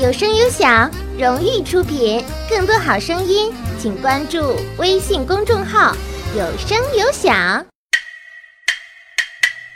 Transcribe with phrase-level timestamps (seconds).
[0.00, 2.24] 有声有响，荣誉出品。
[2.48, 5.94] 更多好声音，请关注微信公众号
[6.34, 7.66] “有声有响”。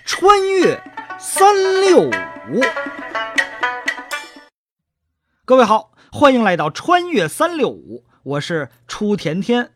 [0.07, 0.83] 穿越
[1.19, 2.63] 三六五，
[5.45, 9.73] 各位好，欢迎来到穿越三六五，我是初甜甜。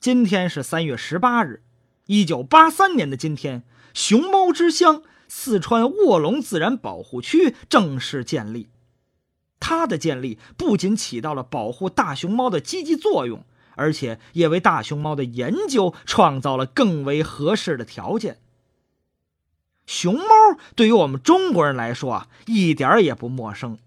[0.00, 1.62] 今天是三月十八日，
[2.06, 8.70] 一九八三年的今天，熊猫之乡四川卧龙自然保护区正式建立。
[9.60, 13.44] 它的建立不仅起到了保护大熊猫的积极作用，
[13.74, 18.38] 而且也为大熊猫的研究创造了更为合适的条件。
[19.86, 20.24] 熊猫
[20.76, 23.78] 对于我们中国人来说啊，一点也不陌生。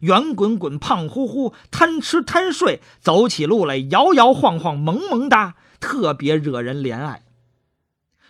[0.00, 7.22] 圆滚滚、胖乎乎、贪吃贪睡，走起路来摇摇晃晃、萌萌哒，特别惹人怜爱。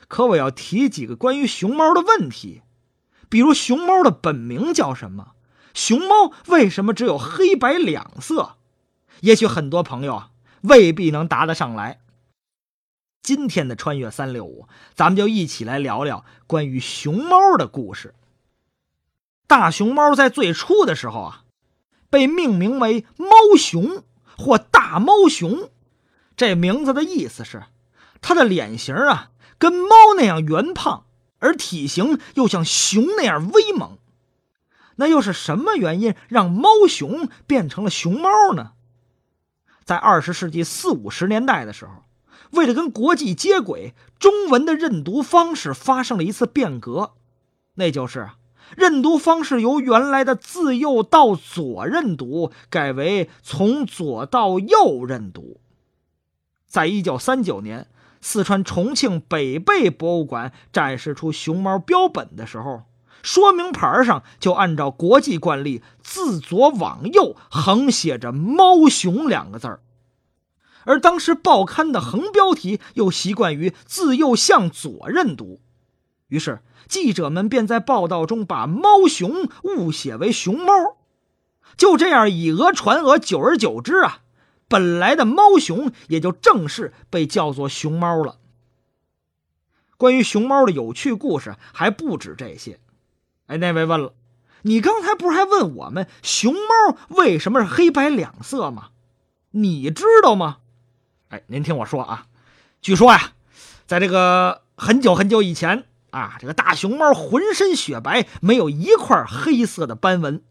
[0.08, 2.62] 可我要提几个关于熊猫的问题，
[3.28, 5.32] 比如熊猫的本名叫什么？
[5.74, 8.56] 熊猫为什么只有黑白两色？
[9.20, 10.30] 也许很多朋友啊
[10.62, 12.00] 未必能答得上来。
[13.22, 18.14] 今天的穿越三六五，咱们就一起来聊聊关于熊猫的故事。
[19.46, 21.44] 大熊猫在最初的时候啊，
[22.08, 24.04] 被命名为猫熊
[24.38, 25.70] 或大猫熊，
[26.36, 27.64] 这名字的意思是，
[28.22, 31.04] 它的脸型啊跟猫那样圆胖，
[31.40, 33.98] 而体型又像熊那样威猛。
[35.00, 38.72] 那又是什么原因让猫熊变成了熊猫呢？
[39.82, 42.04] 在二十世纪四五十年代的时候，
[42.50, 47.14] 为了跟国际接轨，中文的认读方式发生了一次变革，
[47.76, 48.28] 那就是
[48.76, 55.62] 认读方式由原来的自右到左认读改为从左到右认读。
[56.66, 57.88] 在一九三九年，
[58.20, 62.82] 四川重庆北碚博物馆展示出熊猫标本的时候。
[63.22, 69.80] 说明牌上就按照国际惯例，自左往右横写着“猫熊”两个字儿，
[70.84, 75.60] 而当时报刊的横标题又习惯于自右向左认读，
[76.28, 80.72] 于是记者们便在报道中把“猫熊”误写为“熊猫”，
[81.76, 84.20] 就这样以讹传讹，久而久之啊，
[84.66, 88.38] 本来的猫熊也就正式被叫做熊猫了。
[89.96, 92.80] 关于熊猫的有趣故事还不止这些。
[93.50, 94.14] 哎，那位问了，
[94.62, 98.90] 你刚才不是还问我们熊猫为什么是黑白两色吗？
[99.50, 100.58] 你知道吗？
[101.30, 102.26] 哎，您听我说啊，
[102.80, 103.32] 据说呀，
[103.88, 110.44] 在这个很久很久以前啊，这个大熊猫浑身雪白，没有一块黑色的斑纹。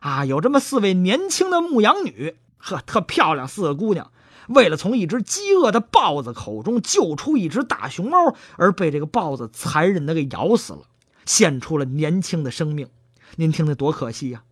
[0.00, 4.12] 啊，有这么四位年轻的牧羊女，呵，特漂亮，四个姑娘，
[4.48, 10.80] 为了从一只饥饿的豹子口中救出一只大熊猫，而被这个豹子残忍的给咬死了。
[11.26, 12.88] 献出了年轻的生命，
[13.34, 14.44] 您听那多可惜呀！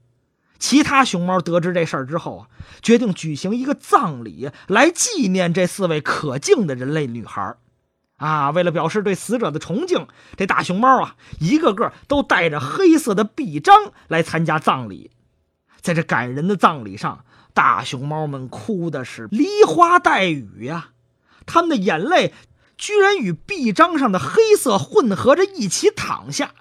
[0.59, 2.49] 其他熊猫得知这事儿之后啊，
[2.83, 7.57] 决定举行一个葬礼来纪念这四位可敬的人类女孩
[8.17, 15.11] 啊，为了表示对死者的崇敬，这大熊猫啊，一个个都带着黑色的臂章来参加葬礼。
[15.81, 20.91] 在这感人的葬礼上，大熊猫们哭的是梨花带雨呀，
[21.45, 22.33] 他们的眼泪
[22.79, 26.53] 居然与臂章上的黑色混合着一起淌下。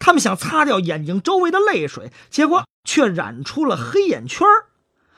[0.00, 4.44] 他们想擦掉眼睛周围的泪水，结果却染出了黑眼圈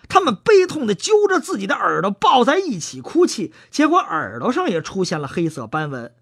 [0.09, 6.12] 他们悲痛地揪着自己的耳朵抱在一起哭泣，结果耳朵上也出现了黑色斑纹。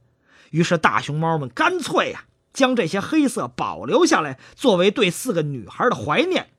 [0.51, 6.51] 于是大熊猫们干脆呀，将这些黑色保留下来，作为对四个女孩的怀念。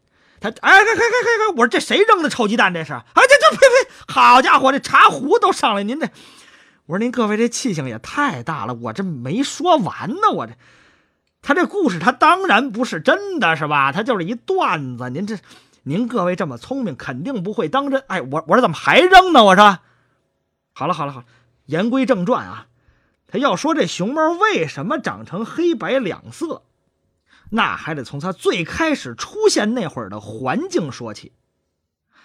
[0.42, 1.52] 他哎，开开开开开！
[1.52, 2.74] 我说这谁扔的臭鸡蛋？
[2.74, 2.94] 这是？
[2.94, 3.92] 哎，这这呸呸！
[4.08, 5.84] 好家伙，这茶壶都上来！
[5.84, 6.08] 您这，
[6.88, 10.54] 我说您各位这气性也太大了，我这没说完呢，我这。
[11.42, 13.92] 他这故事，他当然不是真的，是吧？
[13.92, 15.10] 他就是一段子。
[15.10, 15.38] 您这，
[15.84, 18.04] 您各位这么聪明，肯定不会当真。
[18.08, 19.44] 哎，我我说怎么还扔呢？
[19.44, 19.80] 我说，
[20.74, 21.26] 好了好了好了，
[21.66, 22.68] 言归正传啊。
[23.28, 26.64] 他要说这熊猫为什么长成黑白两色，
[27.52, 31.32] 那还得从它最开始出现那会儿的环境说起。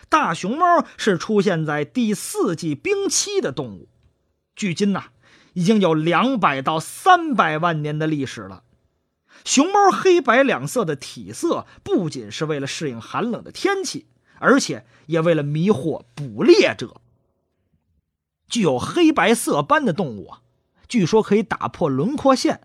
[0.09, 3.89] 大熊猫是出现在第四纪冰期的动物，
[4.55, 5.05] 距今呐
[5.55, 8.65] 已经有两百到三百万年的历史了。
[9.47, 14.07] 熊猫黑白两色的体色，不仅是为了适应寒冷的天气，
[14.41, 17.01] 而且也为了迷惑捕猎者。
[18.49, 20.41] 具有黑白色斑的动物啊，
[20.89, 22.63] 据说可以打破轮廓线，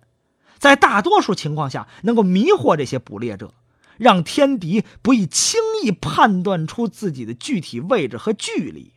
[0.57, 3.53] 在大多数情况下能够迷惑这些捕猎者，
[3.97, 8.91] 让天敌不易轻易判断出自己的具体位置和距离。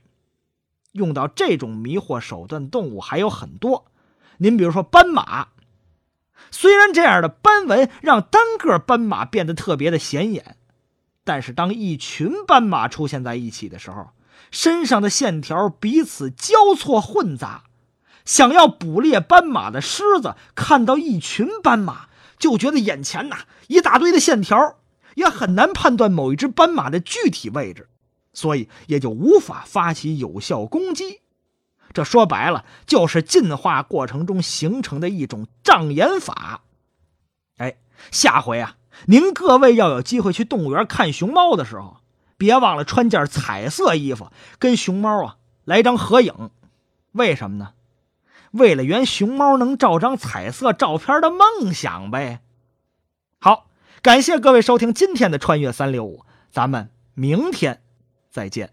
[0.92, 3.84] 用到这种迷惑手段动物还有很多，
[4.38, 5.48] 您比如说斑马。
[6.50, 10.56] 虽然这样的斑纹让单个斑马变得特别的显眼，
[11.24, 14.10] 但是当一群斑马出现在一起的时候，
[14.50, 17.64] 身上的线条彼此交错混杂。
[18.24, 22.06] 想要捕猎斑马的狮子看到一群斑马，
[22.38, 24.78] 就觉得眼前呐一大堆的线条，
[25.14, 27.88] 也很难判断某一只斑马的具体位置，
[28.32, 31.20] 所以也就无法发起有效攻击。
[31.94, 36.62] 这说白了就是进化过程中形成的一种障眼法。
[37.56, 37.76] 哎，
[38.10, 38.76] 下回啊，
[39.06, 41.98] 您各位要有机会去动物园看熊猫的时候，
[42.36, 46.50] 别忘了穿件彩色衣服，跟熊猫啊来张合影。
[47.12, 47.74] 为什么呢？
[48.50, 52.40] 为了圆熊猫能照张彩色照片的梦想呗。
[53.40, 53.68] 好，
[54.02, 57.82] 感谢各位收听今天的穿越三六五，咱们明天
[58.30, 58.72] 再见。